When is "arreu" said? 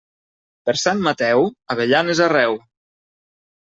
2.33-2.61